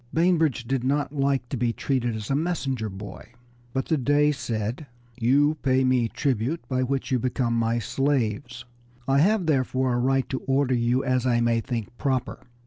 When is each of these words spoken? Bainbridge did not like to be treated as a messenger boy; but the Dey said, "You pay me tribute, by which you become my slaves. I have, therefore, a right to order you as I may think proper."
Bainbridge 0.11 0.63
did 0.63 0.83
not 0.83 1.13
like 1.13 1.47
to 1.49 1.57
be 1.57 1.71
treated 1.73 2.15
as 2.15 2.31
a 2.31 2.35
messenger 2.35 2.89
boy; 2.89 3.33
but 3.71 3.85
the 3.85 3.99
Dey 3.99 4.31
said, 4.31 4.87
"You 5.15 5.57
pay 5.61 5.83
me 5.83 6.07
tribute, 6.09 6.67
by 6.67 6.81
which 6.81 7.11
you 7.11 7.19
become 7.19 7.55
my 7.55 7.77
slaves. 7.77 8.65
I 9.07 9.19
have, 9.19 9.45
therefore, 9.45 9.93
a 9.93 9.99
right 9.99 10.27
to 10.29 10.39
order 10.47 10.73
you 10.73 11.03
as 11.03 11.27
I 11.27 11.39
may 11.39 11.59
think 11.61 11.95
proper." 11.99 12.47